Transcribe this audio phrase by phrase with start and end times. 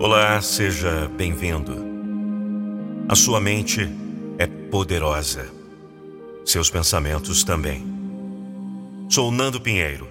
[0.00, 1.74] Olá, seja bem-vindo.
[3.08, 3.80] A sua mente
[4.38, 5.50] é poderosa.
[6.44, 7.84] Seus pensamentos também.
[9.10, 10.08] Sou Nando Pinheiro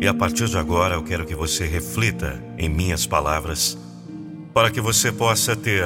[0.00, 3.76] e a partir de agora eu quero que você reflita em minhas palavras
[4.54, 5.84] para que você possa ter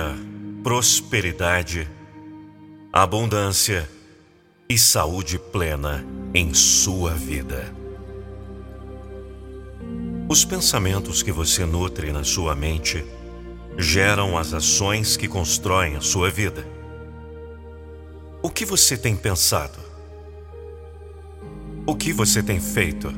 [0.62, 1.88] prosperidade,
[2.92, 3.90] abundância
[4.68, 7.74] e saúde plena em sua vida.
[10.28, 13.04] Os pensamentos que você nutre na sua mente
[13.76, 16.66] geram as ações que constroem a sua vida.
[18.42, 19.78] O que você tem pensado?
[21.86, 23.12] O que você tem feito?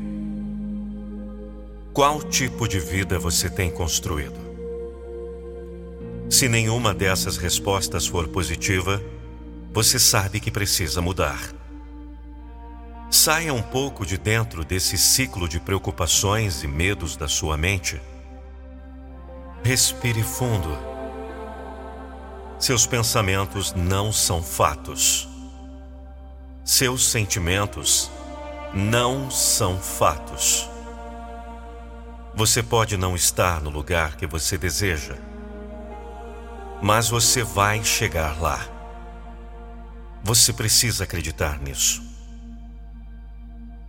[1.92, 4.46] Qual tipo de vida você tem construído?
[6.28, 9.02] Se nenhuma dessas respostas for positiva,
[9.72, 11.40] você sabe que precisa mudar.
[13.10, 18.00] Saia um pouco de dentro desse ciclo de preocupações e medos da sua mente
[19.66, 20.78] Respire fundo.
[22.56, 25.28] Seus pensamentos não são fatos.
[26.64, 28.08] Seus sentimentos
[28.72, 30.70] não são fatos.
[32.32, 35.16] Você pode não estar no lugar que você deseja,
[36.80, 38.64] mas você vai chegar lá.
[40.22, 42.04] Você precisa acreditar nisso.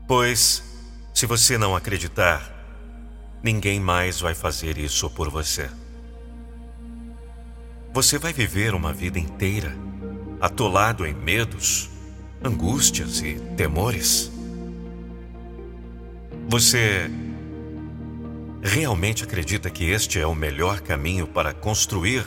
[0.07, 0.63] Pois,
[1.13, 2.56] se você não acreditar,
[3.41, 5.69] Ninguém mais vai fazer isso por você.
[7.93, 9.75] Você vai viver uma vida inteira
[10.39, 11.89] atolado em medos,
[12.43, 14.31] angústias e temores?
[16.49, 17.09] Você
[18.61, 22.25] realmente acredita que este é o melhor caminho para construir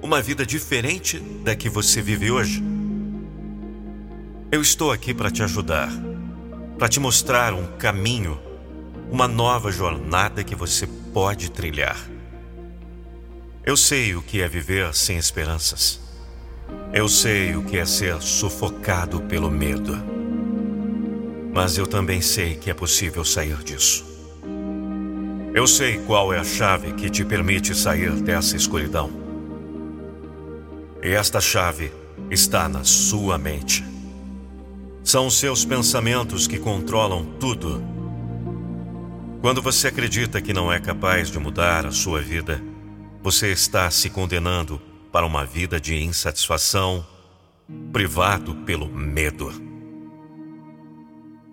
[0.00, 2.62] uma vida diferente da que você vive hoje?
[4.50, 5.90] Eu estou aqui para te ajudar,
[6.78, 8.38] para te mostrar um caminho
[9.12, 11.98] uma nova jornada que você pode trilhar.
[13.62, 16.00] Eu sei o que é viver sem esperanças.
[16.94, 20.02] Eu sei o que é ser sufocado pelo medo.
[21.52, 24.02] Mas eu também sei que é possível sair disso.
[25.52, 29.10] Eu sei qual é a chave que te permite sair dessa escuridão.
[31.02, 31.92] E esta chave
[32.30, 33.84] está na sua mente.
[35.04, 38.01] São seus pensamentos que controlam tudo
[39.42, 42.62] quando você acredita que não é capaz de mudar a sua vida,
[43.20, 44.80] você está se condenando
[45.10, 47.04] para uma vida de insatisfação,
[47.92, 49.52] privado pelo medo.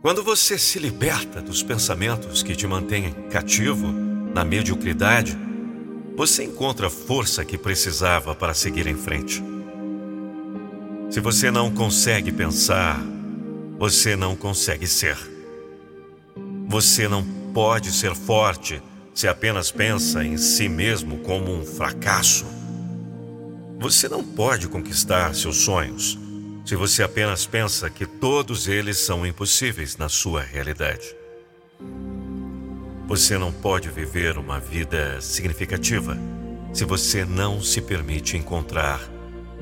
[0.03, 3.87] Quando você se liberta dos pensamentos que te mantêm cativo
[4.35, 5.35] na mediocridade,
[6.15, 9.43] você encontra a força que precisava para seguir em frente.
[11.09, 13.01] Se você não consegue pensar,
[13.79, 15.17] você não consegue ser.
[16.67, 18.81] Você não pode ser forte
[19.13, 22.45] se apenas pensa em si mesmo como um fracasso.
[23.79, 26.17] Você não pode conquistar seus sonhos
[26.65, 31.15] se você apenas pensa que todos eles são impossíveis na sua realidade.
[33.07, 36.15] Você não pode viver uma vida significativa
[36.71, 39.01] se você não se permite encontrar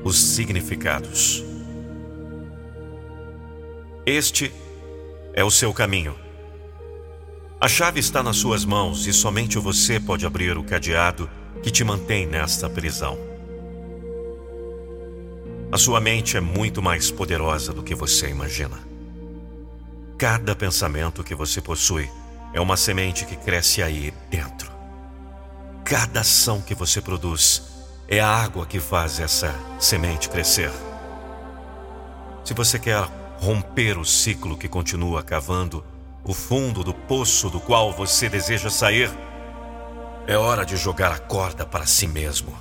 [0.04, 1.42] os significados.
[4.04, 4.52] Este
[5.32, 6.27] é o seu caminho.
[7.60, 11.28] A chave está nas suas mãos e somente você pode abrir o cadeado
[11.60, 13.18] que te mantém nesta prisão.
[15.72, 18.78] A sua mente é muito mais poderosa do que você imagina.
[20.16, 22.08] Cada pensamento que você possui
[22.54, 24.70] é uma semente que cresce aí dentro.
[25.84, 27.64] Cada ação que você produz
[28.06, 30.70] é a água que faz essa semente crescer.
[32.44, 33.02] Se você quer
[33.40, 35.84] romper o ciclo que continua cavando,
[36.24, 39.10] o fundo do poço do qual você deseja sair.
[40.26, 42.56] É hora de jogar a corda para si mesmo.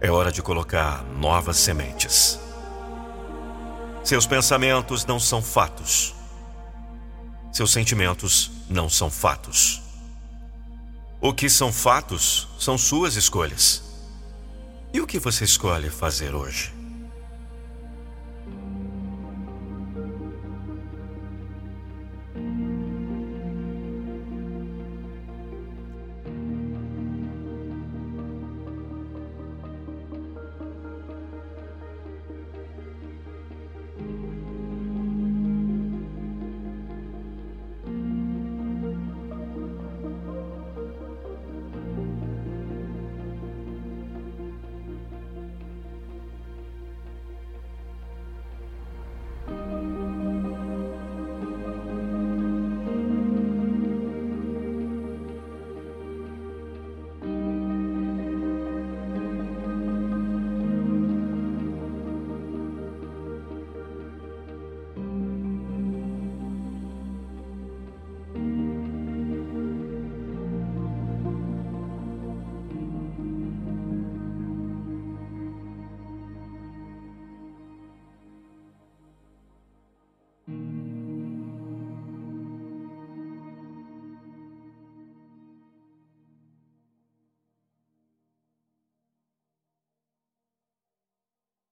[0.00, 2.38] É hora de colocar novas sementes.
[4.04, 6.14] Seus pensamentos não são fatos.
[7.52, 9.82] Seus sentimentos não são fatos.
[11.20, 13.82] O que são fatos são suas escolhas.
[14.94, 16.77] E o que você escolhe fazer hoje?